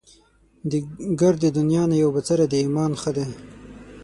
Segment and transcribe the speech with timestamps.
[0.69, 0.79] دې
[1.21, 3.27] ګردې دنيا نه يو بڅری د ايمان ښه دی